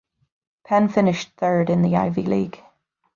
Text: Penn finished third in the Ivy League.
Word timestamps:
Penn 0.63 0.89
finished 0.89 1.29
third 1.37 1.69
in 1.69 1.83
the 1.83 1.95
Ivy 1.95 2.23
League. 2.23 2.63